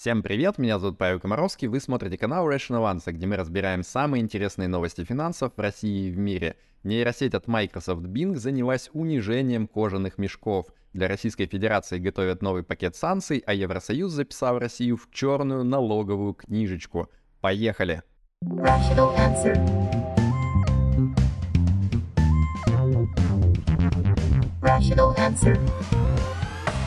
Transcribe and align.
Всем 0.00 0.22
привет, 0.22 0.56
меня 0.56 0.78
зовут 0.78 0.96
Павел 0.96 1.20
Комаровский, 1.20 1.68
вы 1.68 1.78
смотрите 1.78 2.16
канал 2.16 2.50
Rational 2.50 2.90
Answer, 2.90 3.12
где 3.12 3.26
мы 3.26 3.36
разбираем 3.36 3.82
самые 3.82 4.22
интересные 4.22 4.66
новости 4.66 5.04
финансов 5.04 5.52
в 5.54 5.60
России 5.60 6.08
и 6.08 6.10
в 6.10 6.16
мире. 6.16 6.56
Нейросеть 6.84 7.34
от 7.34 7.46
Microsoft 7.46 8.06
Bing 8.06 8.34
занялась 8.36 8.88
унижением 8.94 9.68
кожаных 9.68 10.16
мешков. 10.16 10.68
Для 10.94 11.06
Российской 11.06 11.44
Федерации 11.44 11.98
готовят 11.98 12.40
новый 12.40 12.62
пакет 12.62 12.96
санкций, 12.96 13.42
а 13.44 13.52
Евросоюз 13.52 14.10
записал 14.10 14.58
Россию 14.58 14.96
в 14.96 15.10
черную 15.12 15.64
налоговую 15.64 16.32
книжечку. 16.32 17.10
Поехали! 17.42 18.02
Rational 18.42 19.14
Answer. 19.18 19.54
Rational 24.62 25.14
Answer. 25.18 25.60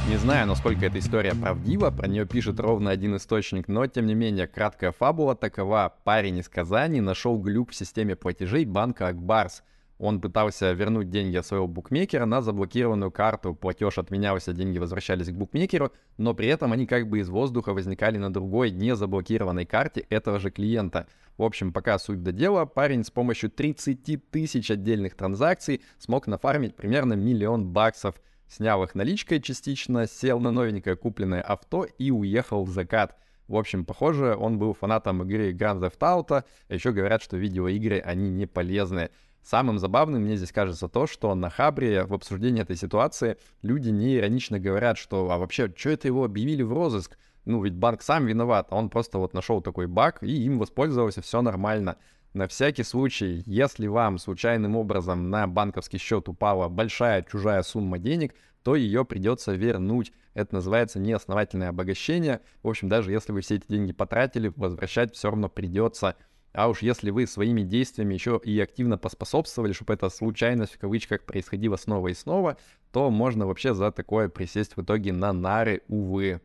Не 0.09 0.17
знаю, 0.17 0.47
насколько 0.47 0.85
эта 0.85 0.99
история 0.99 1.33
правдива, 1.33 1.89
про 1.89 2.07
нее 2.07 2.25
пишет 2.25 2.59
ровно 2.59 2.91
один 2.91 3.15
источник, 3.15 3.69
но 3.69 3.87
тем 3.87 4.05
не 4.05 4.15
менее, 4.15 4.47
краткая 4.47 4.91
фабула 4.91 5.33
такова. 5.33 5.95
Парень 6.03 6.39
из 6.39 6.49
Казани 6.49 6.99
нашел 6.99 7.37
глюк 7.37 7.71
в 7.71 7.75
системе 7.75 8.17
платежей 8.17 8.65
банка 8.65 9.07
Акбарс. 9.07 9.63
Он 9.99 10.19
пытался 10.19 10.73
вернуть 10.73 11.09
деньги 11.09 11.37
от 11.37 11.45
своего 11.45 11.67
букмекера 11.67 12.25
на 12.25 12.41
заблокированную 12.41 13.11
карту. 13.11 13.55
Платеж 13.55 13.97
отменялся, 13.97 14.51
деньги 14.51 14.77
возвращались 14.77 15.29
к 15.29 15.35
букмекеру, 15.35 15.93
но 16.17 16.33
при 16.33 16.47
этом 16.47 16.73
они 16.73 16.85
как 16.85 17.07
бы 17.07 17.19
из 17.19 17.29
воздуха 17.29 17.73
возникали 17.73 18.17
на 18.17 18.31
другой, 18.31 18.71
не 18.71 18.97
заблокированной 18.97 19.65
карте 19.65 20.01
этого 20.09 20.37
же 20.37 20.51
клиента. 20.51 21.07
В 21.37 21.43
общем, 21.43 21.71
пока 21.71 21.97
суть 21.97 22.21
до 22.21 22.33
дела, 22.33 22.65
парень 22.65 23.05
с 23.05 23.09
помощью 23.09 23.49
30 23.49 24.29
тысяч 24.29 24.69
отдельных 24.69 25.15
транзакций 25.15 25.81
смог 25.97 26.27
нафармить 26.27 26.75
примерно 26.75 27.13
миллион 27.13 27.69
баксов– 27.69 28.15
снял 28.47 28.83
их 28.83 28.95
наличкой 28.95 29.41
частично, 29.41 30.07
сел 30.07 30.39
на 30.39 30.51
новенькое 30.51 30.95
купленное 30.95 31.41
авто 31.41 31.85
и 31.97 32.11
уехал 32.11 32.63
в 32.63 32.69
закат. 32.69 33.17
В 33.47 33.55
общем, 33.55 33.85
похоже, 33.85 34.35
он 34.35 34.57
был 34.57 34.73
фанатом 34.73 35.23
игры 35.23 35.51
Grand 35.51 35.79
Theft 35.81 35.99
Auto, 35.99 36.43
еще 36.69 36.91
говорят, 36.91 37.21
что 37.21 37.37
видеоигры, 37.37 37.99
они 37.99 38.29
не 38.29 38.45
полезны. 38.45 39.09
Самым 39.41 39.77
забавным 39.77 40.23
мне 40.23 40.37
здесь 40.37 40.53
кажется 40.53 40.87
то, 40.87 41.05
что 41.05 41.35
на 41.35 41.49
Хабре 41.49 42.05
в 42.05 42.13
обсуждении 42.13 42.61
этой 42.61 42.77
ситуации 42.77 43.37
люди 43.61 43.89
не 43.89 44.17
иронично 44.17 44.57
говорят, 44.57 44.97
что 44.97 45.29
а 45.29 45.37
вообще, 45.37 45.71
что 45.75 45.89
это 45.89 46.07
его 46.07 46.23
объявили 46.23 46.63
в 46.63 46.71
розыск? 46.71 47.17
Ну, 47.43 47.61
ведь 47.61 47.73
банк 47.73 48.01
сам 48.01 48.25
виноват, 48.25 48.67
а 48.69 48.77
он 48.77 48.89
просто 48.89 49.17
вот 49.17 49.33
нашел 49.33 49.61
такой 49.61 49.87
баг 49.87 50.23
и 50.23 50.45
им 50.45 50.59
воспользовался, 50.59 51.21
все 51.21 51.41
нормально. 51.41 51.97
На 52.33 52.47
всякий 52.47 52.81
случай, 52.81 53.43
если 53.45 53.85
вам 53.85 54.17
случайным 54.17 54.75
образом 54.75 55.29
на 55.29 55.45
банковский 55.45 55.99
счет 55.99 56.27
упала 56.27 56.67
большая 56.67 57.21
чужая 57.21 57.61
сумма 57.61 57.99
денег, 57.99 58.33
то 58.63 58.75
ее 58.75 59.05
придется 59.05 59.53
вернуть. 59.53 60.11
Это 60.33 60.55
называется 60.55 60.99
неосновательное 60.99 61.69
обогащение. 61.69 62.41
В 62.63 62.69
общем, 62.69 62.89
даже 62.89 63.11
если 63.11 63.31
вы 63.31 63.41
все 63.41 63.57
эти 63.57 63.67
деньги 63.67 63.93
потратили, 63.93 64.51
возвращать 64.55 65.13
все 65.13 65.29
равно 65.29 65.47
придется. 65.47 66.15
А 66.53 66.69
уж 66.69 66.81
если 66.81 67.11
вы 67.11 67.27
своими 67.27 67.61
действиями 67.61 68.15
еще 68.15 68.41
и 68.43 68.59
активно 68.59 68.97
поспособствовали, 68.97 69.73
чтобы 69.73 69.93
эта 69.93 70.09
случайность 70.09 70.73
в 70.73 70.79
кавычках 70.79 71.25
происходила 71.25 71.75
снова 71.75 72.07
и 72.07 72.13
снова, 72.15 72.57
то 72.91 73.11
можно 73.11 73.45
вообще 73.45 73.75
за 73.75 73.91
такое 73.91 74.27
присесть 74.27 74.75
в 74.75 74.81
итоге 74.81 75.13
на 75.13 75.33
нары, 75.33 75.83
увы. 75.87 76.41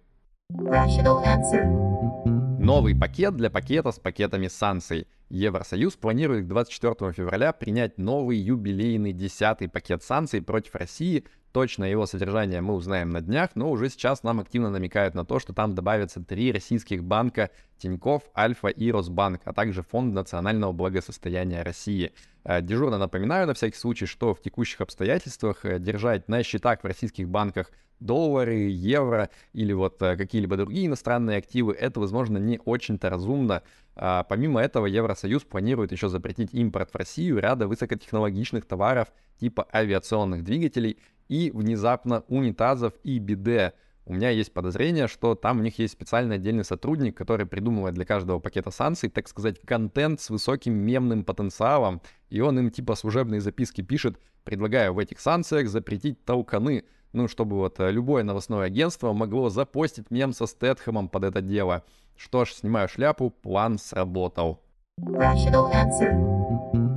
Новый 2.68 2.94
пакет 2.94 3.34
для 3.34 3.48
пакета 3.48 3.92
с 3.92 3.98
пакетами 3.98 4.46
санкций. 4.46 5.06
Евросоюз 5.30 5.96
планирует 5.96 6.44
к 6.44 6.48
24 6.48 7.14
февраля 7.14 7.54
принять 7.54 7.96
новый 7.96 8.36
юбилейный 8.36 9.14
десятый 9.14 9.70
пакет 9.70 10.02
санкций 10.02 10.42
против 10.42 10.74
России. 10.74 11.24
Точно 11.52 11.84
его 11.84 12.04
содержание 12.06 12.60
мы 12.60 12.74
узнаем 12.74 13.10
на 13.10 13.22
днях, 13.22 13.50
но 13.54 13.70
уже 13.70 13.88
сейчас 13.88 14.22
нам 14.22 14.40
активно 14.40 14.70
намекают 14.70 15.14
на 15.14 15.24
то, 15.24 15.38
что 15.38 15.54
там 15.54 15.74
добавятся 15.74 16.22
три 16.22 16.52
российских 16.52 17.02
банка 17.02 17.50
Тиньков, 17.78 18.24
Альфа 18.36 18.68
и 18.68 18.90
Росбанк, 18.90 19.40
а 19.44 19.52
также 19.52 19.82
Фонд 19.82 20.14
национального 20.14 20.72
благосостояния 20.72 21.62
России. 21.62 22.12
Э, 22.44 22.60
дежурно 22.60 22.98
напоминаю 22.98 23.46
на 23.46 23.54
всякий 23.54 23.78
случай, 23.78 24.06
что 24.06 24.34
в 24.34 24.42
текущих 24.42 24.80
обстоятельствах 24.82 25.64
э, 25.64 25.78
держать 25.78 26.28
на 26.28 26.42
счетах 26.42 26.80
в 26.82 26.84
российских 26.84 27.28
банках 27.28 27.70
доллары, 28.00 28.68
евро 28.68 29.30
или 29.52 29.72
вот 29.72 30.00
э, 30.02 30.16
какие-либо 30.16 30.56
другие 30.56 30.86
иностранные 30.86 31.38
активы, 31.38 31.72
это, 31.72 32.00
возможно, 32.00 32.38
не 32.38 32.60
очень-то 32.64 33.10
разумно. 33.10 33.62
А, 33.96 34.22
помимо 34.24 34.60
этого, 34.60 34.86
Евросоюз 34.86 35.42
планирует 35.42 35.92
еще 35.92 36.08
запретить 36.08 36.54
импорт 36.54 36.90
в 36.92 36.96
Россию 36.96 37.38
ряда 37.38 37.66
высокотехнологичных 37.66 38.64
товаров 38.64 39.08
типа 39.40 39.66
авиационных 39.72 40.44
двигателей 40.44 40.98
и 41.28 41.50
внезапно 41.50 42.24
унитазов 42.28 42.94
и 43.02 43.18
биде. 43.18 43.74
У 44.04 44.14
меня 44.14 44.30
есть 44.30 44.52
подозрение, 44.52 45.06
что 45.06 45.34
там 45.34 45.58
у 45.58 45.62
них 45.62 45.78
есть 45.78 45.92
специальный 45.92 46.36
отдельный 46.36 46.64
сотрудник, 46.64 47.16
который 47.16 47.44
придумывает 47.44 47.94
для 47.94 48.06
каждого 48.06 48.38
пакета 48.38 48.70
санкций, 48.70 49.10
так 49.10 49.28
сказать, 49.28 49.60
контент 49.60 50.20
с 50.20 50.30
высоким 50.30 50.74
мемным 50.74 51.24
потенциалом, 51.24 52.00
и 52.30 52.40
он 52.40 52.58
им 52.58 52.70
типа 52.70 52.94
служебные 52.94 53.40
записки 53.40 53.82
пишет, 53.82 54.18
предлагая 54.44 54.92
в 54.92 54.98
этих 54.98 55.20
санкциях 55.20 55.68
запретить 55.68 56.24
толканы— 56.24 56.84
ну, 57.12 57.28
чтобы 57.28 57.56
вот 57.56 57.80
э, 57.80 57.90
любое 57.90 58.22
новостное 58.22 58.66
агентство 58.66 59.12
могло 59.12 59.48
запостить 59.48 60.10
мем 60.10 60.32
со 60.32 60.46
Стэтхэмом 60.46 61.08
под 61.08 61.24
это 61.24 61.40
дело. 61.40 61.84
Что 62.16 62.44
ж, 62.44 62.52
снимаю 62.52 62.88
шляпу, 62.88 63.30
план 63.30 63.78
сработал. 63.78 64.60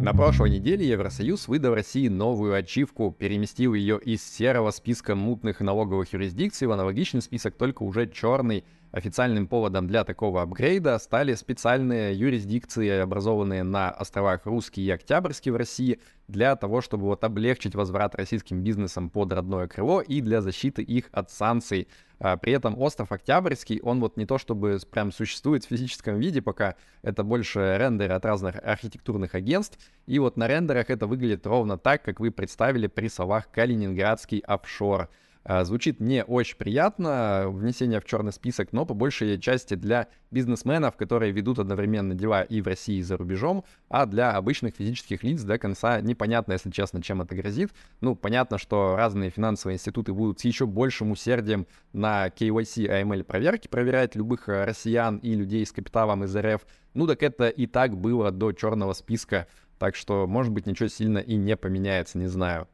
На 0.01 0.15
прошлой 0.15 0.49
неделе 0.49 0.87
Евросоюз 0.87 1.47
выдал 1.47 1.75
России 1.75 2.07
новую 2.07 2.55
ачивку, 2.55 3.15
переместил 3.15 3.75
ее 3.75 3.99
из 3.99 4.23
серого 4.23 4.71
списка 4.71 5.13
мутных 5.13 5.59
налоговых 5.59 6.11
юрисдикций 6.11 6.67
в 6.67 6.71
аналогичный 6.71 7.21
список, 7.21 7.55
только 7.55 7.83
уже 7.83 8.07
черный. 8.07 8.63
Официальным 8.91 9.47
поводом 9.47 9.87
для 9.87 10.03
такого 10.03 10.41
апгрейда 10.41 10.99
стали 10.99 11.33
специальные 11.35 12.13
юрисдикции, 12.13 12.89
образованные 12.99 13.63
на 13.63 13.89
островах 13.89 14.45
Русский 14.45 14.81
и 14.81 14.89
Октябрьский 14.89 15.51
в 15.51 15.55
России, 15.55 16.01
для 16.27 16.57
того, 16.57 16.81
чтобы 16.81 17.05
вот 17.05 17.23
облегчить 17.23 17.73
возврат 17.73 18.15
российским 18.15 18.63
бизнесам 18.63 19.09
под 19.09 19.31
родное 19.31 19.67
крыло 19.67 20.01
и 20.01 20.19
для 20.19 20.41
защиты 20.41 20.81
их 20.81 21.05
от 21.13 21.31
санкций. 21.31 21.87
А, 22.19 22.35
при 22.35 22.51
этом 22.51 22.77
остров 22.77 23.13
Октябрьский, 23.13 23.79
он 23.79 24.01
вот 24.01 24.17
не 24.17 24.25
то 24.25 24.37
чтобы 24.37 24.77
прям 24.91 25.13
существует 25.13 25.63
в 25.63 25.69
физическом 25.69 26.19
виде 26.19 26.41
пока, 26.41 26.75
это 27.01 27.23
больше 27.23 27.77
рендеры 27.79 28.13
от 28.13 28.25
разных 28.25 28.57
архитектурных 28.61 29.35
агентств, 29.35 29.79
и 30.05 30.19
вот 30.19 30.35
на 30.35 30.49
рендерах 30.49 30.89
это 30.89 31.07
выглядит 31.07 31.47
ровно 31.47 31.77
так, 31.77 32.03
как 32.03 32.19
вы 32.19 32.29
представили 32.29 32.87
при 32.87 33.07
словах 33.07 33.49
«Калининградский 33.51 34.39
офшор». 34.39 35.09
А, 35.43 35.63
звучит 35.63 35.99
не 35.99 36.23
очень 36.23 36.55
приятно, 36.55 37.45
внесение 37.47 37.99
в 37.99 38.05
черный 38.05 38.31
список, 38.31 38.73
но 38.73 38.85
по 38.85 38.93
большей 38.93 39.39
части 39.39 39.73
для 39.73 40.07
бизнесменов, 40.29 40.95
которые 40.97 41.31
ведут 41.31 41.57
одновременно 41.57 42.13
дела 42.13 42.43
и 42.43 42.61
в 42.61 42.67
России, 42.67 42.97
и 42.97 43.01
за 43.01 43.17
рубежом, 43.17 43.63
а 43.89 44.05
для 44.05 44.31
обычных 44.31 44.75
физических 44.75 45.23
лиц 45.23 45.41
до 45.41 45.57
конца 45.57 45.99
непонятно, 46.01 46.53
если 46.53 46.69
честно, 46.69 47.01
чем 47.01 47.21
это 47.21 47.35
грозит. 47.35 47.71
Ну, 48.01 48.15
понятно, 48.15 48.59
что 48.59 48.95
разные 48.95 49.31
финансовые 49.31 49.75
институты 49.75 50.13
будут 50.13 50.39
с 50.39 50.45
еще 50.45 50.67
большим 50.67 51.11
усердием 51.11 51.65
на 51.91 52.27
KYC 52.27 53.01
AML 53.01 53.23
проверки 53.23 53.67
проверять 53.67 54.15
любых 54.15 54.47
э, 54.47 54.65
россиян 54.65 55.17
и 55.17 55.33
людей 55.33 55.65
с 55.65 55.71
капиталом 55.71 56.23
из 56.23 56.35
РФ. 56.35 56.61
Ну, 56.93 57.07
так 57.07 57.23
это 57.23 57.47
и 57.47 57.65
так 57.65 57.97
было 57.97 58.31
до 58.31 58.51
черного 58.51 58.93
списка, 58.93 59.47
так 59.79 59.95
что, 59.95 60.27
может 60.27 60.51
быть, 60.51 60.67
ничего 60.67 60.87
сильно 60.87 61.17
и 61.17 61.35
не 61.35 61.57
поменяется, 61.57 62.19
не 62.19 62.27
знаю. 62.27 62.67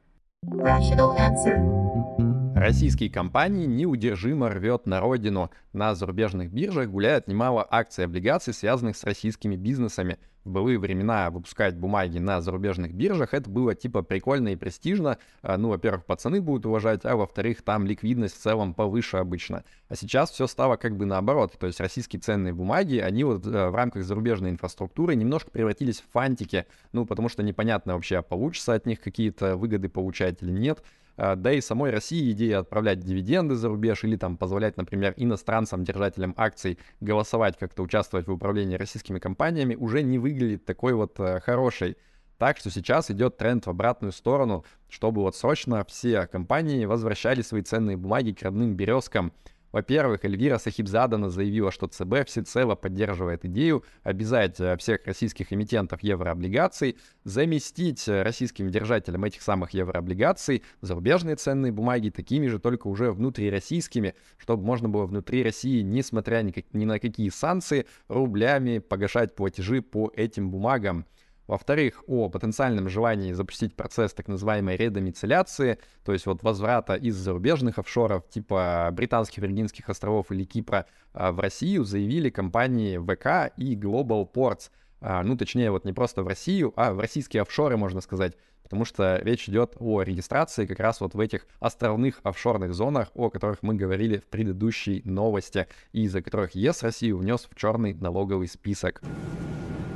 Rational 0.45 1.17
answer. 1.17 2.26
Российские 2.59 3.12
компании 3.12 3.68
неудержимо 3.68 4.50
рвет 4.50 4.88
на 4.88 5.00
родину. 5.00 5.51
На 5.73 5.94
зарубежных 5.94 6.51
биржах 6.51 6.90
гуляет 6.90 7.28
немало 7.28 7.66
акций 7.69 8.01
и 8.01 8.06
облигаций, 8.06 8.51
связанных 8.51 8.97
с 8.97 9.03
российскими 9.03 9.56
бизнесами. 9.56 10.18
В 10.44 10.50
былые 10.50 10.79
времена 10.79 11.29
выпускать 11.29 11.78
бумаги 11.78 12.17
на 12.17 12.41
зарубежных 12.41 12.96
биржах 12.96 13.35
это 13.35 13.47
было 13.47 13.75
типа 13.75 14.01
прикольно 14.01 14.47
и 14.47 14.56
престижно. 14.56 15.19
А, 15.44 15.57
ну, 15.57 15.69
во-первых, 15.69 16.06
пацаны 16.06 16.41
будут 16.41 16.66
уважать, 16.66 17.06
а 17.06 17.16
во-вторых, 17.16 17.62
там 17.62 17.85
ликвидность 17.85 18.35
в 18.35 18.41
целом 18.41 18.73
повыше 18.73 19.17
обычно. 19.17 19.63
А 19.88 19.96
сейчас 19.96 20.31
все 20.31 20.47
стало 20.47 20.78
как 20.78 20.97
бы 20.97 21.06
наоборот. 21.06 21.53
То 21.59 21.67
есть 21.67 21.79
российские 21.79 22.22
ценные 22.22 22.53
бумаги, 22.53 22.97
они 22.97 23.23
вот 23.23 23.46
э, 23.46 23.70
в 23.70 23.76
рамках 23.76 24.03
зарубежной 24.03 24.49
инфраструктуры 24.49 25.14
немножко 25.14 25.52
превратились 25.52 26.02
в 26.02 26.11
фантики. 26.11 26.66
Ну, 26.91 27.05
потому 27.05 27.29
что 27.29 27.43
непонятно 27.43 27.93
вообще, 27.93 28.23
получится 28.23 28.73
от 28.73 28.87
них 28.87 28.99
какие-то 28.99 29.58
выгоды 29.58 29.90
получать 29.90 30.41
или 30.41 30.49
нет. 30.52 30.81
А, 31.17 31.35
да 31.35 31.52
и 31.52 31.61
самой 31.61 31.90
России 31.90 32.31
идея 32.31 32.59
отправлять 32.59 32.99
дивиденды 32.99 33.55
за 33.55 33.69
рубеж 33.69 34.03
или 34.03 34.16
там 34.16 34.37
позволять, 34.37 34.78
например, 34.78 35.14
иностранцам, 35.17 35.84
держателям 35.84 36.34
акций 36.37 36.78
голосовать, 37.02 37.58
как-то 37.58 37.81
участвовать 37.81 38.28
в 38.28 38.31
управлении 38.31 38.75
российскими 38.75 39.17
компаниями 39.17 39.75
уже 39.75 40.03
не 40.03 40.19
выглядит 40.19 40.66
такой 40.66 40.93
вот 40.93 41.19
э, 41.19 41.40
хорошей. 41.40 41.97
Так 42.37 42.58
что 42.58 42.69
сейчас 42.69 43.09
идет 43.09 43.37
тренд 43.37 43.66
в 43.66 43.69
обратную 43.72 44.11
сторону, 44.11 44.64
чтобы 44.90 45.23
вот 45.23 45.35
срочно 45.35 45.84
все 45.85 46.28
компании 46.28 46.85
возвращали 46.85 47.41
свои 47.41 47.64
ценные 47.64 47.97
бумаги 47.97 48.31
к 48.31 48.43
родным 48.43 48.75
березкам. 48.75 49.34
Во-первых, 49.72 50.23
Эльвира 50.23 50.58
Сахибзадана 50.58 51.29
заявила, 51.29 51.72
что 51.72 51.87
ЦБ 51.87 52.25
всецело 52.25 52.75
поддерживает 52.75 53.43
идею 53.46 53.84
обязать 54.03 54.59
э, 54.59 54.78
всех 54.78 55.05
российских 55.05 55.52
эмитентов 55.52 56.02
еврооблигаций 56.03 56.97
заместить 57.25 58.08
э, 58.08 58.22
российским 58.22 58.69
держателям 58.69 59.25
этих 59.25 59.41
самых 59.41 59.72
еврооблигаций 59.72 60.64
зарубежные 60.81 61.35
ценные 61.35 61.72
бумаги 61.72 62.09
такими 62.09 62.47
же, 62.47 62.59
только 62.59 62.87
уже 62.87 63.11
внутрироссийскими, 63.11 64.16
чтобы 64.37 64.64
можно 64.64 64.87
было 64.87 65.05
внутри 65.05 65.43
России, 65.43 65.81
несмотря 65.81 66.41
ни, 66.43 66.53
ни 66.72 66.85
на 66.85 66.99
какие 66.99 67.29
санкции, 67.29 67.85
рублями 68.08 68.79
погашать 68.79 69.35
платежи 69.35 69.81
по 69.81 70.11
этим 70.16 70.49
бумагам. 70.49 71.05
Во-вторых, 71.47 72.03
о 72.08 72.29
потенциальном 72.29 72.90
желании 72.90 73.32
запустить 73.32 73.73
процесс 73.76 74.14
так 74.14 74.28
называемой 74.28 74.76
редомицеляции, 74.76 75.79
то 76.03 76.11
есть 76.11 76.26
вот 76.26 76.44
возврата 76.44 76.96
из 76.96 77.16
зарубежных 77.16 77.79
офшоров 77.79 78.28
типа 78.29 78.90
Британских 78.91 79.44
Виргинских 79.44 79.88
островов 79.90 80.32
или 80.32 80.44
Кипра 80.44 80.85
а, 81.14 81.32
в 81.32 81.40
Россию 81.40 81.85
заявили 81.85 82.29
компании 82.29 82.97
ВК 82.97 83.53
и 83.58 83.76
Global 83.76 84.29
Ports. 84.29 84.70
А, 84.99 85.23
ну, 85.23 85.38
точнее, 85.38 85.72
вот 85.72 85.85
не 85.85 85.94
просто 85.94 86.22
в 86.22 86.28
Россию, 86.28 86.73
а 86.76 86.91
в 86.91 86.99
российские 86.99 87.44
офшоры, 87.44 87.78
можно 87.78 88.02
сказать, 88.02 88.34
потому 88.64 88.84
что 88.84 89.17
речь 89.23 89.47
идет 89.47 89.76
о 89.79 90.02
регистрации 90.02 90.66
как 90.66 90.79
раз 90.79 91.00
вот 91.00 91.14
в 91.14 91.20
этих 91.20 91.47
островных 91.61 92.20
офшорных 92.23 92.73
зонах, 92.73 93.09
о 93.14 93.29
которых 93.29 93.64
мы 93.64 93.76
говорили 93.76 94.17
в 94.17 94.26
предыдущей 94.26 95.02
новости, 95.05 95.67
и 95.93 96.03
из-за 96.03 96.22
которых 96.22 96.55
ЕС 96.55 96.84
Россию 96.84 97.20
внес 97.20 97.47
в 97.50 97.55
черный 97.55 97.93
налоговый 97.93 98.50
список. 98.50 99.02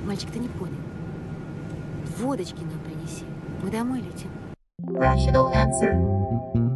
Мальчик, 0.06 0.32
ты 0.32 0.40
не 0.40 0.48
понял. 0.48 0.91
Водочки 2.22 2.62
нам 2.62 2.80
принеси. 2.84 3.26
Мы 3.64 3.72
домой 3.72 4.00
летим. 4.00 4.30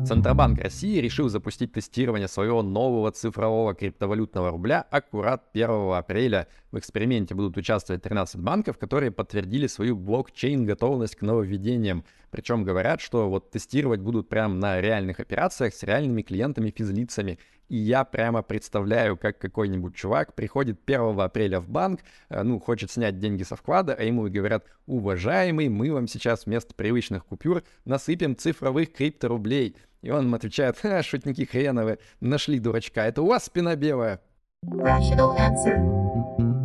Центробанк 0.03 0.59
России 0.59 0.99
решил 0.99 1.29
запустить 1.29 1.71
тестирование 1.71 2.27
своего 2.27 2.63
нового 2.63 3.11
цифрового 3.11 3.75
криптовалютного 3.75 4.49
рубля 4.49 4.87
аккурат 4.89 5.43
1 5.53 5.93
апреля. 5.93 6.47
В 6.71 6.79
эксперименте 6.79 7.35
будут 7.35 7.57
участвовать 7.57 8.01
13 8.01 8.41
банков, 8.41 8.79
которые 8.79 9.11
подтвердили 9.11 9.67
свою 9.67 9.95
блокчейн-готовность 9.95 11.15
к 11.15 11.21
нововведениям. 11.21 12.05
Причем 12.31 12.63
говорят, 12.63 12.99
что 12.99 13.29
вот 13.29 13.51
тестировать 13.51 13.99
будут 13.99 14.27
прямо 14.27 14.55
на 14.55 14.81
реальных 14.81 15.19
операциях 15.19 15.75
с 15.75 15.83
реальными 15.83 16.23
клиентами-физлицами. 16.23 17.37
И 17.69 17.77
я 17.77 18.03
прямо 18.03 18.41
представляю, 18.41 19.17
как 19.17 19.39
какой-нибудь 19.39 19.95
чувак 19.95 20.35
приходит 20.35 20.79
1 20.85 21.19
апреля 21.19 21.59
в 21.59 21.69
банк, 21.69 22.01
э, 22.29 22.43
ну, 22.43 22.59
хочет 22.59 22.91
снять 22.91 23.19
деньги 23.19 23.43
со 23.43 23.55
вклада, 23.55 23.93
а 23.93 24.03
ему 24.03 24.29
говорят, 24.29 24.65
уважаемый, 24.85 25.69
мы 25.69 25.91
вам 25.91 26.07
сейчас 26.07 26.45
вместо 26.45 26.73
привычных 26.75 27.25
купюр 27.25 27.63
насыпем 27.85 28.35
цифровых 28.35 28.93
крипторублей. 28.93 29.75
И 30.01 30.11
он 30.11 30.33
отвечает, 30.33 30.77
ха, 30.77 31.01
шутники 31.01 31.45
хреновы, 31.45 31.97
нашли 32.19 32.59
дурачка, 32.59 33.05
это 33.07 33.23
у 33.23 33.27
вас 33.27 33.45
спина 33.45 33.75
белая. 33.75 34.21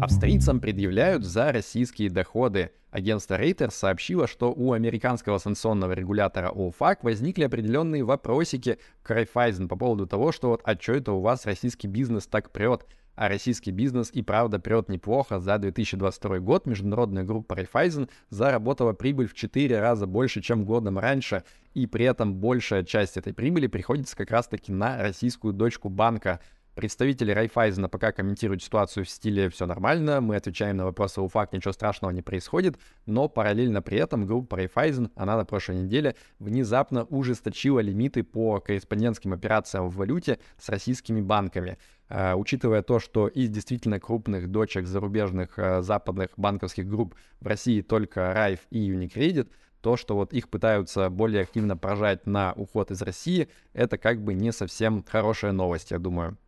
Австрийцам 0.01 0.61
предъявляют 0.61 1.25
за 1.25 1.53
российские 1.53 2.09
доходы. 2.09 2.71
Агентство 2.91 3.39
Reuters 3.39 3.73
сообщило, 3.73 4.27
что 4.27 4.51
у 4.51 4.73
американского 4.73 5.37
санкционного 5.37 5.93
регулятора 5.93 6.51
ОФАК 6.55 7.05
возникли 7.05 7.45
определенные 7.45 8.03
вопросики 8.03 8.79
к 9.03 9.11
Райфайзен 9.11 9.69
по 9.69 9.77
поводу 9.77 10.07
того, 10.07 10.33
что 10.33 10.49
вот, 10.49 10.63
а 10.65 10.75
что 10.81 10.95
это 10.95 11.13
у 11.13 11.21
вас 11.21 11.45
российский 11.45 11.87
бизнес 11.87 12.27
так 12.27 12.51
прет? 12.51 12.87
А 13.15 13.29
российский 13.29 13.73
бизнес 13.73 14.11
и 14.11 14.23
правда 14.23 14.59
прет 14.59 14.89
неплохо. 14.89 15.39
За 15.39 15.59
2022 15.59 16.39
год 16.39 16.65
международная 16.65 17.25
группа 17.25 17.55
Райфайзен 17.55 18.09
заработала 18.31 18.95
прибыль 18.95 19.29
в 19.29 19.35
4 19.35 19.79
раза 19.81 20.07
больше, 20.07 20.41
чем 20.41 20.65
годом 20.65 20.99
раньше. 20.99 21.43
И 21.75 21.87
при 21.87 22.07
этом 22.07 22.37
большая 22.37 22.85
часть 22.85 23.19
этой 23.19 23.35
прибыли 23.35 23.67
приходится 23.67 24.17
как 24.17 24.31
раз-таки 24.31 24.73
на 24.73 25.03
российскую 25.03 25.53
дочку 25.53 25.91
банка. 25.91 26.41
Представители 26.81 27.33
Райфайзена 27.33 27.91
пока 27.91 28.11
комментируют 28.11 28.63
ситуацию 28.63 29.05
в 29.05 29.11
стиле 29.11 29.51
«все 29.51 29.67
нормально», 29.67 30.23
мы 30.23 30.37
отвечаем 30.37 30.79
на 30.79 30.87
вопросы 30.87 31.21
УФАК, 31.21 31.53
ничего 31.53 31.75
страшного 31.75 32.11
не 32.11 32.23
происходит, 32.23 32.79
но 33.05 33.29
параллельно 33.29 33.83
при 33.83 33.99
этом 33.99 34.25
группа 34.25 34.57
Райфайзен, 34.57 35.11
она 35.15 35.37
на 35.37 35.45
прошлой 35.45 35.83
неделе 35.83 36.17
внезапно 36.39 37.05
ужесточила 37.05 37.81
лимиты 37.81 38.23
по 38.23 38.61
корреспондентским 38.61 39.35
операциям 39.35 39.91
в 39.91 39.97
валюте 39.97 40.39
с 40.59 40.71
российскими 40.71 41.21
банками. 41.21 41.77
Uh, 42.09 42.35
учитывая 42.35 42.81
то, 42.83 42.99
что 42.99 43.29
из 43.29 43.51
действительно 43.51 44.01
крупных 44.01 44.51
дочек 44.51 44.87
зарубежных 44.87 45.59
uh, 45.59 45.83
западных 45.83 46.31
банковских 46.39 46.89
групп 46.89 47.15
в 47.41 47.47
России 47.47 47.83
только 47.83 48.33
Райф 48.33 48.61
и 48.71 48.91
Unicredit, 48.91 49.51
то, 49.83 49.99
что 49.99 50.15
вот 50.15 50.33
их 50.33 50.49
пытаются 50.49 51.11
более 51.11 51.43
активно 51.43 51.77
прожать 51.77 52.27
на 52.27 52.55
уход 52.55 52.91
из 52.91 53.03
России, 53.03 53.51
это 53.75 53.99
как 53.99 54.25
бы 54.25 54.33
не 54.33 54.51
совсем 54.51 55.05
хорошая 55.07 55.53
новость, 55.53 55.91
я 55.91 55.99
думаю. 55.99 56.39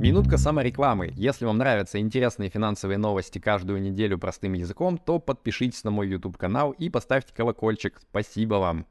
Минутка 0.00 0.38
саморекламы. 0.38 1.12
Если 1.14 1.44
вам 1.44 1.58
нравятся 1.58 1.98
интересные 1.98 2.50
финансовые 2.50 2.98
новости 2.98 3.38
каждую 3.38 3.80
неделю 3.80 4.18
простым 4.18 4.52
языком, 4.52 4.98
то 4.98 5.18
подпишитесь 5.18 5.82
на 5.82 5.90
мой 5.90 6.08
YouTube 6.08 6.36
канал 6.36 6.72
и 6.72 6.90
поставьте 6.90 7.32
колокольчик. 7.32 8.00
Спасибо 8.10 8.56
вам. 8.56 8.86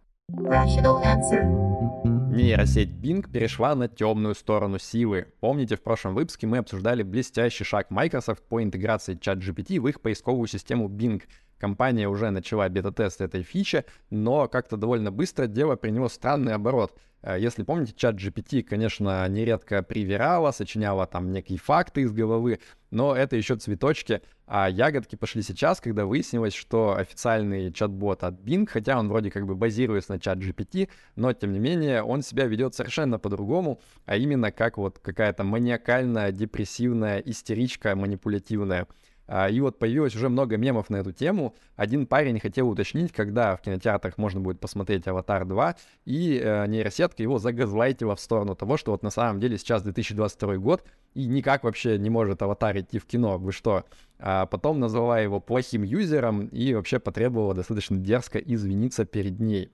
Нейросеть 2.36 2.90
Bing 2.90 3.30
перешла 3.30 3.76
на 3.76 3.88
темную 3.88 4.34
сторону 4.34 4.80
силы. 4.80 5.28
Помните, 5.40 5.76
в 5.76 5.84
прошлом 5.84 6.16
выпуске 6.16 6.48
мы 6.48 6.58
обсуждали 6.58 7.04
блестящий 7.04 7.64
шаг 7.64 7.92
Microsoft 7.92 8.44
по 8.44 8.64
интеграции 8.64 9.18
ChatGPT 9.18 9.80
в 9.80 9.88
их 9.88 10.02
поисковую 10.02 10.48
систему 10.48 10.90
Bing. 10.90 11.22
Компания 11.58 12.08
уже 12.08 12.30
начала 12.32 12.68
бета-тест 12.70 13.22
этой 13.22 13.44
фичи, 13.44 13.86
но 14.10 14.48
как-то 14.48 14.78
довольно 14.78 15.12
быстро 15.12 15.48
дело 15.48 15.76
приняло 15.76 16.08
странный 16.08 16.54
оборот. 16.54 16.94
Э, 17.26 17.38
если 17.40 17.64
помните, 17.64 17.94
чат 17.96 18.16
GPT, 18.16 18.62
конечно, 18.62 19.28
нередко 19.28 19.82
привирала, 19.82 20.52
сочиняла 20.52 21.08
там 21.08 21.32
некие 21.32 21.58
факты 21.58 22.02
из 22.02 22.12
головы, 22.12 22.60
но 22.92 23.16
это 23.16 23.36
еще 23.36 23.56
цветочки, 23.56 24.22
а 24.46 24.70
ягодки 24.70 25.16
пошли 25.16 25.42
сейчас, 25.42 25.82
когда 25.82 26.06
выяснилось, 26.06 26.54
что 26.54 26.96
официальный 26.96 27.74
чат-бот 27.74 28.24
от 28.24 28.36
Bing, 28.36 28.68
хотя 28.68 29.00
он 29.00 29.10
вроде 29.10 29.32
как 29.32 29.48
бы 29.48 29.56
базируется 29.56 30.14
на 30.14 30.20
чат 30.20 30.38
GPT, 30.38 30.90
но 31.16 31.34
тем 31.34 31.52
не 31.52 31.60
менее 31.60 32.04
он 32.04 32.22
себя 32.22 32.46
ведет 32.46 32.76
совершенно 32.76 33.18
по-другому, 33.18 33.82
а 34.06 34.18
именно 34.18 34.52
как 34.52 34.78
вот 34.78 35.00
какая-то 35.00 35.44
маниакальная, 35.44 36.32
депрессивная 36.32 37.20
истеричка 37.20 37.96
манипулятивная. 37.96 38.88
А, 39.28 39.50
и 39.50 39.60
вот 39.60 39.80
появилось 39.80 40.16
уже 40.16 40.30
много 40.30 40.58
мемов 40.58 40.90
на 40.90 40.98
эту 40.98 41.12
тему. 41.12 41.56
Один 41.76 42.06
парень 42.06 42.40
хотел 42.40 42.70
уточнить, 42.70 43.12
когда 43.12 43.56
в 43.56 43.62
кинотеатрах 43.62 44.18
можно 44.18 44.40
будет 44.40 44.60
посмотреть 44.60 45.08
«Аватар 45.08 45.44
2», 45.44 45.76
и 46.06 46.40
э, 46.44 46.68
нейросетка 46.68 47.24
его 47.24 47.40
загазлайтила 47.40 48.16
в 48.16 48.20
сторону 48.20 48.56
того, 48.56 48.78
что 48.78 48.92
вот 48.92 49.04
на 49.04 49.10
самом 49.10 49.40
деле 49.40 49.58
сейчас 49.58 49.82
2022 49.84 50.58
год, 50.58 50.84
и 51.14 51.26
никак 51.26 51.64
вообще 51.64 51.98
не 51.98 52.10
может 52.10 52.42
«Аватар» 52.42 52.78
идти 52.78 53.00
в 53.00 53.06
кино, 53.06 53.38
вы 53.38 53.52
что? 53.52 53.86
А 54.20 54.46
потом 54.46 54.80
назвала 54.80 55.20
его 55.20 55.40
плохим 55.40 55.84
юзером 55.84 56.48
и 56.48 56.74
вообще 56.74 57.00
потребовала 57.00 57.54
достаточно 57.54 57.98
дерзко 57.98 58.38
извиниться 58.38 59.06
перед 59.06 59.40
ней. 59.40 59.72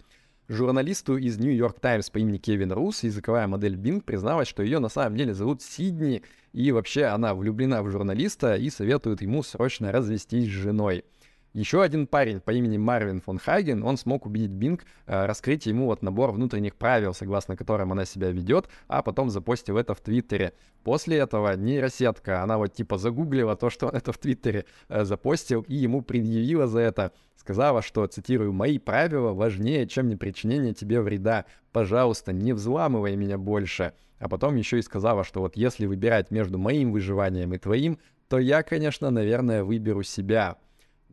Журналисту 0.51 1.15
из 1.15 1.39
New 1.39 1.55
York 1.55 1.79
Times 1.79 2.09
по 2.09 2.17
имени 2.17 2.37
Кевин 2.37 2.73
Рус 2.73 3.03
языковая 3.03 3.47
модель 3.47 3.75
Bing 3.75 4.01
призналась, 4.01 4.49
что 4.49 4.61
ее 4.61 4.79
на 4.79 4.89
самом 4.89 5.15
деле 5.15 5.33
зовут 5.33 5.61
Сидни, 5.61 6.23
и 6.51 6.73
вообще 6.73 7.05
она 7.05 7.33
влюблена 7.33 7.81
в 7.81 7.89
журналиста 7.89 8.55
и 8.55 8.69
советует 8.69 9.21
ему 9.21 9.43
срочно 9.43 9.93
развестись 9.93 10.47
с 10.47 10.49
женой. 10.49 11.05
Еще 11.53 11.83
один 11.83 12.07
парень 12.07 12.39
по 12.39 12.51
имени 12.51 12.77
Марвин 12.77 13.19
фон 13.19 13.37
Хаген, 13.37 13.83
он 13.83 13.97
смог 13.97 14.25
убедить 14.25 14.51
Бинг 14.51 14.85
э, 15.05 15.25
раскрыть 15.25 15.65
ему 15.65 15.87
вот 15.87 16.01
набор 16.01 16.31
внутренних 16.31 16.75
правил, 16.75 17.13
согласно 17.13 17.57
которым 17.57 17.91
она 17.91 18.05
себя 18.05 18.31
ведет, 18.31 18.69
а 18.87 19.01
потом 19.01 19.29
запостил 19.29 19.77
это 19.77 19.93
в 19.93 19.99
Твиттере. 19.99 20.53
После 20.85 21.17
этого 21.17 21.57
нейросетка, 21.57 22.41
она 22.41 22.57
вот 22.57 22.73
типа 22.73 22.97
загуглила 22.97 23.57
то, 23.57 23.69
что 23.69 23.87
он 23.87 23.95
это 23.95 24.13
в 24.13 24.17
Твиттере 24.17 24.63
э, 24.87 25.03
запостил, 25.03 25.65
и 25.67 25.75
ему 25.75 26.01
предъявила 26.01 26.67
за 26.67 26.79
это. 26.79 27.11
Сказала, 27.35 27.81
что, 27.81 28.07
цитирую, 28.07 28.53
«Мои 28.53 28.79
правила 28.79 29.33
важнее, 29.33 29.87
чем 29.87 30.07
не 30.07 30.15
причинение 30.15 30.73
тебе 30.73 31.01
вреда. 31.01 31.43
Пожалуйста, 31.73 32.31
не 32.31 32.53
взламывай 32.53 33.17
меня 33.17 33.37
больше». 33.37 33.91
А 34.19 34.29
потом 34.29 34.55
еще 34.55 34.79
и 34.79 34.83
сказала, 34.83 35.25
что 35.25 35.41
вот 35.41 35.57
если 35.57 35.85
выбирать 35.85 36.31
между 36.31 36.57
моим 36.57 36.93
выживанием 36.93 37.53
и 37.53 37.57
твоим, 37.57 37.97
то 38.29 38.37
я, 38.39 38.63
конечно, 38.63 39.09
наверное, 39.09 39.65
выберу 39.65 40.03
себя. 40.03 40.57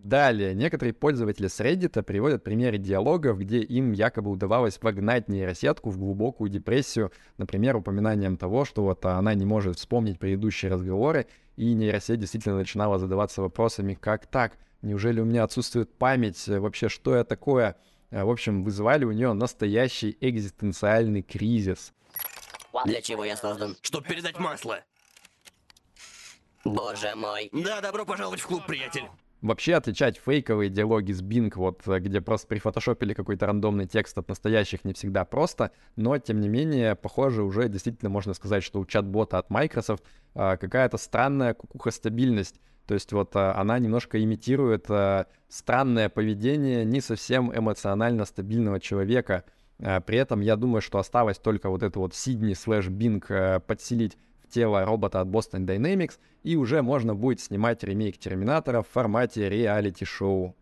Далее, 0.04 0.54
некоторые 0.54 0.94
пользователи 0.94 1.48
с 1.48 1.60
Reddit 1.60 2.02
приводят 2.02 2.44
примеры 2.44 2.78
диалогов, 2.78 3.38
где 3.38 3.58
им 3.58 3.92
якобы 3.92 4.30
удавалось 4.30 4.78
вогнать 4.80 5.28
нейросетку 5.28 5.90
в 5.90 5.98
глубокую 5.98 6.50
депрессию, 6.50 7.12
например, 7.36 7.76
упоминанием 7.76 8.36
того, 8.36 8.64
что 8.64 8.82
вот 8.84 9.04
она 9.04 9.34
не 9.34 9.44
может 9.44 9.76
вспомнить 9.76 10.18
предыдущие 10.18 10.70
разговоры, 10.70 11.26
и 11.56 11.74
нейросеть 11.74 12.20
действительно 12.20 12.56
начинала 12.56 12.98
задаваться 12.98 13.42
вопросами, 13.42 13.94
как 13.94 14.26
так, 14.26 14.56
неужели 14.82 15.20
у 15.20 15.24
меня 15.24 15.42
отсутствует 15.42 15.92
память, 15.92 16.46
вообще 16.46 16.88
что 16.88 17.16
я 17.16 17.24
такое? 17.24 17.76
А, 18.10 18.24
в 18.24 18.30
общем, 18.30 18.62
вызывали 18.62 19.04
у 19.04 19.12
нее 19.12 19.32
настоящий 19.32 20.16
экзистенциальный 20.20 21.22
кризис. 21.22 21.92
Для 22.84 23.02
чего 23.02 23.24
я 23.24 23.36
создан? 23.36 23.76
Чтоб 23.82 24.06
передать 24.06 24.38
масло. 24.38 24.80
Боже 26.64 27.14
мой. 27.16 27.50
Да, 27.52 27.80
добро 27.80 28.04
пожаловать 28.04 28.40
в 28.40 28.46
клуб, 28.46 28.64
приятель. 28.66 29.04
Вообще 29.40 29.74
отличать 29.74 30.18
фейковые 30.18 30.68
диалоги 30.68 31.12
с 31.12 31.22
Bing, 31.22 31.52
вот 31.54 31.86
где 31.86 32.20
просто 32.20 32.48
прифотошопили 32.48 33.14
какой-то 33.14 33.46
рандомный 33.46 33.86
текст 33.86 34.18
от 34.18 34.28
настоящих 34.28 34.84
не 34.84 34.94
всегда 34.94 35.24
просто, 35.24 35.70
но 35.94 36.18
тем 36.18 36.40
не 36.40 36.48
менее, 36.48 36.96
похоже, 36.96 37.44
уже 37.44 37.68
действительно 37.68 38.10
можно 38.10 38.34
сказать, 38.34 38.64
что 38.64 38.80
у 38.80 38.84
чат-бота 38.84 39.38
от 39.38 39.48
Microsoft 39.50 40.02
а, 40.34 40.56
какая-то 40.56 40.98
странная 40.98 41.54
кукуха-стабильность. 41.54 42.60
То 42.86 42.94
есть 42.94 43.12
вот 43.12 43.36
а, 43.36 43.54
она 43.54 43.78
немножко 43.78 44.20
имитирует 44.20 44.86
а, 44.88 45.26
странное 45.48 46.08
поведение 46.08 46.84
не 46.84 47.00
совсем 47.00 47.56
эмоционально 47.56 48.24
стабильного 48.24 48.80
человека. 48.80 49.44
При 49.78 50.18
этом 50.18 50.40
я 50.40 50.56
думаю, 50.56 50.80
что 50.82 50.98
осталось 50.98 51.38
только 51.38 51.70
вот 51.70 51.84
это 51.84 52.00
вот 52.00 52.12
Сидни 52.12 52.54
слэш 52.54 52.88
Бинг 52.88 53.28
подселить 53.64 54.18
тело 54.48 54.84
робота 54.84 55.20
от 55.20 55.28
Boston 55.28 55.66
Dynamics, 55.66 56.18
и 56.42 56.56
уже 56.56 56.82
можно 56.82 57.14
будет 57.14 57.40
снимать 57.40 57.84
ремейк 57.84 58.18
Терминатора 58.18 58.82
в 58.82 58.88
формате 58.88 59.48
реалити-шоу. 59.48 60.54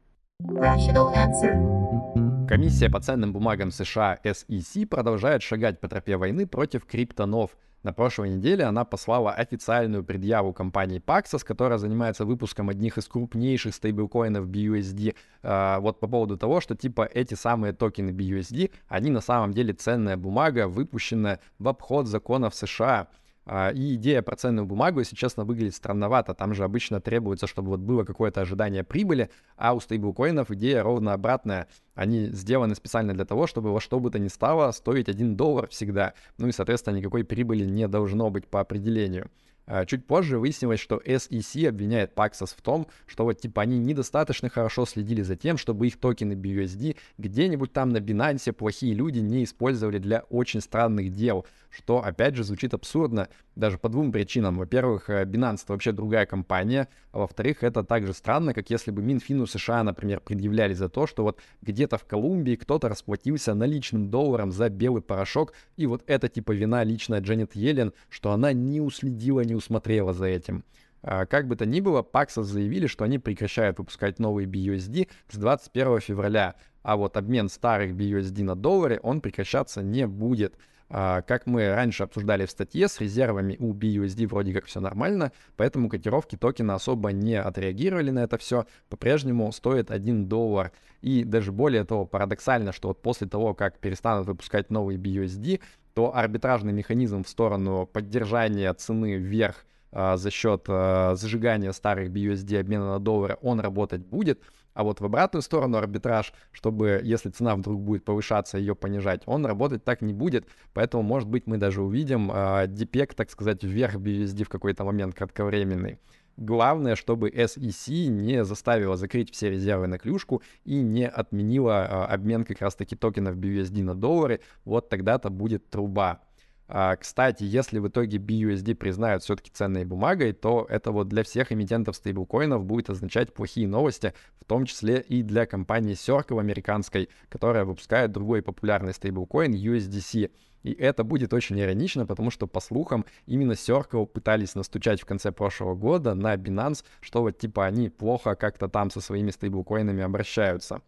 Комиссия 2.49 2.88
по 2.88 3.00
ценным 3.00 3.33
бумагам 3.33 3.71
США 3.71 4.19
SEC 4.23 4.87
продолжает 4.87 5.43
шагать 5.43 5.81
по 5.81 5.88
тропе 5.88 6.16
войны 6.16 6.47
против 6.47 6.85
криптонов. 6.85 7.57
На 7.83 7.93
прошлой 7.93 8.31
неделе 8.31 8.64
она 8.64 8.85
послала 8.85 9.31
официальную 9.33 10.02
предъяву 10.02 10.52
компании 10.52 11.00
Paxos, 11.00 11.45
которая 11.45 11.78
занимается 11.78 12.25
выпуском 12.25 12.69
одних 12.69 12.99
из 12.99 13.07
крупнейших 13.07 13.75
стейблкоинов 13.75 14.49
BUSD, 14.49 15.14
э, 15.43 15.78
вот 15.78 16.00
по 16.00 16.09
поводу 16.09 16.37
того, 16.37 16.61
что 16.61 16.75
типа 16.75 17.09
эти 17.14 17.35
самые 17.35 17.73
токены 17.73 18.11
BUSD, 18.11 18.73
они 18.88 19.11
на 19.11 19.21
самом 19.21 19.52
деле 19.52 19.73
ценная 19.73 20.16
бумага, 20.16 20.66
выпущенная 20.66 21.38
в 21.59 21.69
обход 21.69 22.09
законов 22.09 22.55
США. 22.55 23.09
А, 23.49 23.71
и 23.71 23.95
идея 23.95 24.23
про 24.23 24.35
ценную 24.35 24.67
бумагу, 24.67 24.99
если 24.99 25.15
честно, 25.15 25.45
выглядит 25.45 25.76
странновато. 25.76 26.35
Там 26.35 26.53
же 26.53 26.65
обычно 26.65 27.00
требуется, 27.00 27.47
чтобы 27.47 27.69
вот 27.69 27.81
было 27.81 28.03
какое-то 28.03 28.41
ожидание 28.41 28.83
прибыли, 28.83 29.31
а 29.57 29.75
у 29.75 29.81
стейблкоинов 29.81 30.50
идея 30.50 30.83
ровно 30.83 31.12
обратная. 31.12 31.69
Они 31.95 32.26
сделаны 32.26 32.75
специально 32.75 33.15
для 33.15 33.25
того, 33.25 33.47
чтобы 33.47 33.73
во 33.73 33.81
что 33.81 34.00
бы 34.00 34.11
то 34.11 34.19
ни 34.19 34.29
стало 34.29 34.73
стоить 34.73 35.09
1 35.09 35.37
доллар 35.37 35.69
всегда. 35.69 36.15
Ну 36.38 36.49
и, 36.49 36.53
соответственно, 36.53 36.97
никакой 36.97 37.23
прибыли 37.25 37.65
не 37.65 37.87
должно 37.87 38.31
быть 38.31 38.49
по 38.49 38.61
определению. 38.61 39.31
А, 39.69 39.85
чуть 39.85 40.07
позже 40.07 40.38
выяснилось, 40.38 40.79
что 40.79 41.03
SEC 41.05 41.69
обвиняет 41.69 42.15
Paxos 42.15 42.55
в 42.57 42.62
том, 42.62 42.87
что 43.07 43.25
вот 43.25 43.41
типа 43.41 43.62
они 43.62 43.79
недостаточно 43.79 44.49
хорошо 44.49 44.87
следили 44.87 45.23
за 45.23 45.35
тем, 45.35 45.57
чтобы 45.57 45.88
их 45.88 45.99
токены 45.99 46.35
BUSD 46.35 46.97
где-нибудь 47.19 47.73
там 47.73 47.91
на 47.91 47.97
Binance 47.97 48.53
плохие 48.53 48.95
люди 48.95 49.19
не 49.19 49.43
использовали 49.43 49.99
для 49.99 50.21
очень 50.31 50.61
странных 50.61 51.12
дел, 51.12 51.45
что 51.76 52.02
опять 52.02 52.35
же 52.35 52.45
звучит 52.45 52.73
абсурдно 52.75 53.28
даже 53.54 53.78
по 53.78 53.88
двум 53.88 54.12
причинам. 54.12 54.56
Во-первых, 54.56 55.11
э, 55.11 55.25
Binance 55.25 55.64
это 55.64 55.73
вообще 55.73 55.92
другая 55.92 56.26
компания, 56.26 56.88
а 57.12 57.18
во-вторых, 57.18 57.62
это 57.62 57.85
также 57.85 58.14
странно, 58.14 58.54
как 58.54 58.71
если 58.71 58.90
бы 58.90 59.02
Минфину 59.02 59.47
США, 59.47 59.83
например, 59.83 60.21
предъявляли 60.21 60.73
за 60.73 60.88
то, 60.88 61.06
что 61.06 61.23
вот 61.23 61.40
где-то 61.62 61.99
в 61.99 62.04
Колумбии 62.04 62.56
кто-то 62.56 62.88
расплатился 62.88 63.54
наличным 63.54 64.11
долларом 64.11 64.52
за 64.52 64.68
белый 64.68 65.02
порошок, 65.02 65.52
и 65.76 65.87
вот 65.87 66.02
это 66.06 66.28
типа 66.28 66.52
вина 66.52 66.83
лично 66.83 67.18
Дженнет 67.18 67.54
Йеллен, 67.54 67.92
что 68.09 68.33
она 68.33 68.52
не 68.52 68.80
уследила, 68.80 69.40
не 69.42 69.54
усмотрела 69.54 70.12
за 70.12 70.26
этим. 70.26 70.64
А, 71.02 71.26
как 71.26 71.47
бы 71.47 71.56
то 71.56 71.66
ни 71.66 71.80
было, 71.80 72.02
Paxos 72.02 72.45
заявили, 72.45 72.87
что 72.87 73.04
они 73.04 73.18
прекращают 73.18 73.78
выпускать 73.78 74.18
новые 74.18 74.49
BUSD 74.49 75.09
с 75.28 75.37
21 75.37 76.00
февраля, 76.00 76.56
а 76.83 76.97
вот 76.97 77.16
обмен 77.16 77.49
старых 77.49 77.92
BUSD 77.92 78.42
на 78.42 78.54
доллары 78.54 78.99
он 79.02 79.21
прекращаться 79.21 79.83
не 79.83 80.06
будет. 80.06 80.56
А, 80.88 81.23
как 81.23 81.47
мы 81.47 81.75
раньше 81.75 82.05
обсуждали 82.05 82.47
в 82.47 82.50
статье, 82.50 82.88
с 82.88 83.00
резервами 83.00 83.57
у 83.59 83.73
BUSD 83.73 84.26
вроде 84.28 84.52
как 84.52 84.66
все 84.66 84.81
нормально, 84.81 85.33
поэтому 85.57 85.88
котировки 85.88 86.37
токена 86.37 86.75
особо 86.75 87.11
не 87.11 87.35
отреагировали 87.35 88.11
на 88.11 88.21
это 88.21 88.38
все, 88.38 88.66
по-прежнему 88.88 89.50
стоит 89.52 89.90
1 89.90 90.28
доллар. 90.28 90.73
И 91.02 91.25
даже 91.25 91.50
более 91.52 91.85
того, 91.85 92.07
парадоксально, 92.07 92.73
что 92.73 92.88
вот 92.88 93.02
после 93.02 93.26
того, 93.26 93.55
как 93.55 93.78
перестанут 93.78 94.26
выпускать 94.26 94.71
новые 94.71 94.99
BUSD, 94.99 95.61
то 95.95 96.14
арбитражный 96.14 96.73
механизм 96.73 97.25
в 97.25 97.28
сторону 97.28 97.87
поддержания 97.87 98.73
цены 98.75 99.16
вверх 99.16 99.64
а, 99.93 100.16
за 100.16 100.31
счет 100.31 100.66
а, 100.69 101.14
зажигания 101.14 101.73
старых 101.73 102.11
BUSD 102.11 102.61
обмена 102.61 102.93
на 102.93 102.99
доллары, 103.00 103.38
он 103.40 103.61
работать 103.61 104.05
будет, 104.05 104.40
а 104.76 104.85
вот 104.85 105.00
в 105.00 105.04
обратную 105.06 105.42
сторону 105.42 105.78
арбитраж, 105.78 106.35
чтобы, 106.52 107.00
если 107.02 107.30
цена 107.30 107.56
вдруг 107.56 107.80
будет 107.80 108.04
повышаться, 108.04 108.59
ее 108.59 108.75
понижать, 108.75 109.23
он 109.25 109.47
работать 109.47 109.85
так 109.85 110.02
не 110.02 110.12
будет. 110.12 110.47
Поэтому, 110.75 111.02
может 111.02 111.28
быть, 111.30 111.47
мы 111.47 111.56
даже 111.56 111.80
увидим 111.80 112.30
э, 112.30 112.66
дипек, 112.68 113.14
так 113.14 113.30
сказать, 113.30 113.64
вверх 113.64 113.95
BUSD 113.95 114.45
в 114.45 114.50
какой-то 114.50 114.85
момент 114.85 115.14
кратковременный. 115.14 115.99
Главное, 116.37 116.95
чтобы 116.95 117.30
SEC 117.30 118.09
не 118.09 118.45
заставила 118.45 118.99
закрыть 118.99 119.33
все 119.33 119.50
резервы 119.50 119.87
на 119.87 119.99
клюшку 119.99 120.42
и 120.66 120.83
не 120.83 121.09
отменила 121.09 121.87
э, 121.87 122.12
обмен 122.12 122.45
как 122.45 122.61
раз-таки 122.61 122.97
токенов 122.97 123.37
BUSD 123.37 123.83
на 123.83 123.95
доллары. 123.95 124.40
Вот 124.66 124.90
тогда-то 124.90 125.30
будет 125.30 125.71
труба. 125.71 126.21
А, 126.69 126.97
кстати, 126.97 127.45
если 127.45 127.79
в 127.79 127.89
итоге 127.89 128.19
BUSD 128.19 128.75
признают 128.75 129.23
все-таки 129.23 129.51
ценной 129.53 129.85
бумагой, 129.85 130.33
то 130.33 130.67
это 130.69 130.91
вот 130.91 131.09
для 131.09 131.23
всех 131.23 131.53
эмитентов 131.53 131.97
стейблкоинов 131.97 132.65
будет 132.65 132.91
означать 132.91 133.33
плохие 133.33 133.69
новости, 133.69 134.15
в 134.41 134.45
том 134.45 134.67
числе 134.67 135.01
и 135.01 135.23
для 135.23 135.47
компании 135.47 135.95
Circle 135.95 136.41
американской, 136.41 137.09
которая 137.29 137.65
выпускает 137.65 138.11
другой 138.11 138.43
популярный 138.43 138.95
стейблкоин 138.95 139.55
USDC. 139.55 140.31
И 140.65 140.73
это 140.73 141.05
будет 141.05 141.33
очень 141.33 141.61
иронично, 141.61 142.05
потому 142.07 142.33
что, 142.33 142.49
по 142.49 142.59
слухам, 142.59 143.05
именно 143.27 143.53
Circle 143.53 144.07
пытались 144.07 144.57
настучать 144.57 145.01
в 145.01 145.07
конце 145.07 145.31
прошлого 145.31 145.77
года 145.77 146.15
на 146.15 146.35
Binance, 146.35 146.85
что 147.01 147.23
вот 147.23 147.39
типа 147.39 147.67
они 147.67 147.89
плохо 147.91 148.35
как-то 148.35 148.67
там 148.69 148.91
со 148.91 149.01
своими 149.01 149.31
стейблкоинами 149.31 150.03
обращаются. 150.03 150.83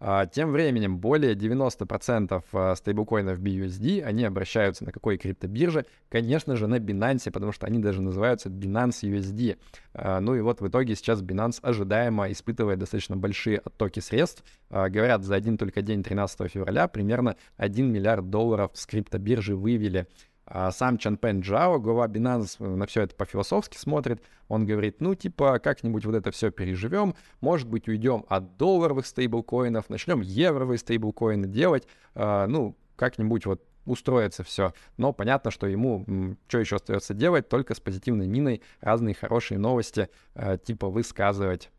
А, 0.00 0.26
тем 0.26 0.52
временем 0.52 0.98
более 0.98 1.34
90% 1.34 2.44
а, 2.52 2.74
стейблкоинов 2.76 3.40
BUSD, 3.40 4.02
они 4.02 4.24
обращаются 4.24 4.84
на 4.84 4.92
какой 4.92 5.18
криптобирже? 5.18 5.86
Конечно 6.08 6.56
же, 6.56 6.66
на 6.66 6.76
Binance, 6.76 7.30
потому 7.32 7.52
что 7.52 7.66
они 7.66 7.78
даже 7.78 8.00
называются 8.00 8.48
Binance 8.48 9.02
USD. 9.02 9.58
А, 9.94 10.20
ну 10.20 10.34
и 10.34 10.40
вот 10.40 10.60
в 10.60 10.68
итоге 10.68 10.94
сейчас 10.94 11.20
Binance 11.22 11.58
ожидаемо 11.62 12.30
испытывает 12.30 12.78
достаточно 12.78 13.16
большие 13.16 13.58
оттоки 13.58 14.00
средств. 14.00 14.44
Говорят, 14.70 15.24
за 15.24 15.34
один 15.34 15.56
только 15.56 15.82
день 15.82 16.02
13 16.02 16.50
февраля 16.50 16.88
примерно 16.88 17.36
1 17.56 17.90
миллиард 17.90 18.30
долларов 18.30 18.70
с 18.74 18.86
криптобиржи 18.86 19.56
вывели. 19.56 20.06
А 20.50 20.72
сам 20.72 20.96
Чанпен 20.96 21.40
Джао, 21.40 21.78
глава 21.78 22.06
Binance, 22.06 22.64
на 22.66 22.86
все 22.86 23.02
это 23.02 23.14
по-философски 23.14 23.76
смотрит. 23.76 24.22
Он 24.48 24.64
говорит, 24.64 25.00
ну, 25.00 25.14
типа, 25.14 25.58
как-нибудь 25.58 26.06
вот 26.06 26.14
это 26.14 26.30
все 26.30 26.50
переживем, 26.50 27.14
может 27.42 27.68
быть, 27.68 27.86
уйдем 27.86 28.24
от 28.28 28.56
долларовых 28.56 29.04
стейблкоинов, 29.06 29.90
начнем 29.90 30.22
евровые 30.22 30.78
стейблкоины 30.78 31.46
делать, 31.46 31.86
э, 32.14 32.46
ну, 32.48 32.76
как-нибудь 32.96 33.44
вот 33.44 33.62
устроится 33.84 34.42
все. 34.42 34.72
Но 34.96 35.12
понятно, 35.12 35.50
что 35.50 35.66
ему 35.66 36.36
что 36.48 36.58
еще 36.58 36.76
остается 36.76 37.12
делать, 37.12 37.48
только 37.48 37.74
с 37.74 37.80
позитивной 37.80 38.26
миной 38.26 38.62
разные 38.80 39.14
хорошие 39.14 39.58
новости 39.58 40.08
э, 40.34 40.56
типа 40.62 40.88
высказывать. 40.88 41.70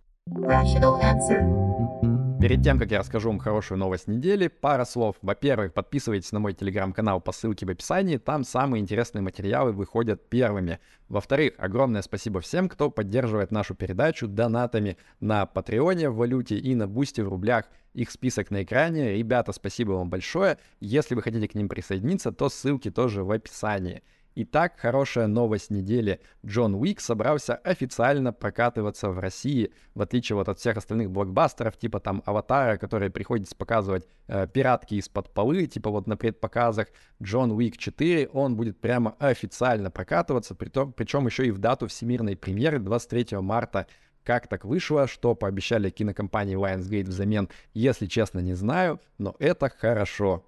Перед 2.39 2.63
тем, 2.63 2.79
как 2.79 2.89
я 2.89 2.99
расскажу 2.99 3.27
вам 3.27 3.39
хорошую 3.39 3.79
новость 3.79 4.07
недели, 4.07 4.47
пара 4.47 4.85
слов. 4.85 5.17
Во-первых, 5.21 5.73
подписывайтесь 5.73 6.31
на 6.31 6.39
мой 6.39 6.53
телеграм-канал 6.53 7.19
по 7.19 7.33
ссылке 7.33 7.65
в 7.65 7.69
описании, 7.69 8.15
там 8.15 8.45
самые 8.45 8.79
интересные 8.79 9.21
материалы 9.21 9.73
выходят 9.73 10.29
первыми. 10.29 10.79
Во-вторых, 11.09 11.55
огромное 11.57 12.01
спасибо 12.01 12.39
всем, 12.39 12.69
кто 12.69 12.89
поддерживает 12.89 13.51
нашу 13.51 13.75
передачу 13.75 14.25
донатами 14.25 14.95
на 15.19 15.45
Патреоне 15.47 16.09
в 16.09 16.15
валюте 16.15 16.57
и 16.57 16.75
на 16.75 16.87
Бусти 16.87 17.19
в 17.19 17.27
рублях. 17.27 17.65
Их 17.93 18.09
список 18.09 18.51
на 18.51 18.63
экране. 18.63 19.17
Ребята, 19.17 19.51
спасибо 19.51 19.91
вам 19.91 20.09
большое. 20.09 20.59
Если 20.79 21.15
вы 21.15 21.21
хотите 21.21 21.49
к 21.49 21.55
ним 21.55 21.67
присоединиться, 21.67 22.31
то 22.31 22.47
ссылки 22.47 22.89
тоже 22.89 23.25
в 23.25 23.31
описании. 23.31 24.01
Итак, 24.41 24.79
хорошая 24.79 25.27
новость 25.27 25.69
недели. 25.69 26.21
Джон 26.45 26.73
Уик 26.73 27.01
собрался 27.01 27.55
официально 27.55 28.31
прокатываться 28.31 29.09
в 29.09 29.19
России, 29.19 29.73
в 29.95 30.01
отличие 30.01 30.37
вот 30.37 30.47
от 30.47 30.59
всех 30.59 30.77
остальных 30.77 31.11
блокбастеров, 31.11 31.75
типа 31.75 31.99
там 31.99 32.23
Аватара, 32.25 32.77
которые 32.77 33.09
приходится 33.09 33.53
показывать 33.53 34.07
э, 34.27 34.47
пиратки 34.47 34.95
из-под 34.95 35.33
полы, 35.33 35.65
типа 35.65 35.89
вот 35.89 36.07
на 36.07 36.15
предпоказах. 36.15 36.87
Джон 37.21 37.51
Уик 37.51 37.77
4, 37.77 38.29
он 38.29 38.55
будет 38.55 38.79
прямо 38.79 39.13
официально 39.19 39.91
прокатываться, 39.91 40.55
причем 40.55 41.25
еще 41.25 41.45
и 41.45 41.51
в 41.51 41.57
дату 41.57 41.87
всемирной 41.87 42.37
премьеры 42.37 42.79
23 42.79 43.39
марта 43.39 43.87
как 44.23 44.47
так 44.47 44.63
вышло, 44.63 45.07
что 45.07 45.35
пообещали 45.35 45.89
кинокомпании 45.89 46.55
Lionsgate 46.55 47.07
взамен, 47.07 47.49
если 47.73 48.05
честно, 48.05 48.39
не 48.39 48.53
знаю, 48.53 49.01
но 49.17 49.35
это 49.39 49.67
хорошо. 49.69 50.45